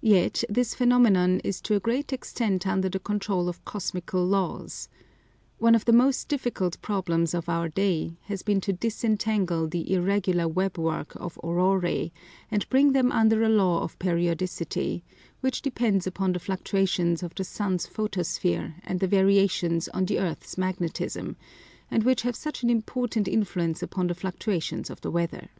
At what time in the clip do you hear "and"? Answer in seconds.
12.50-12.68, 18.82-18.98, 21.88-22.02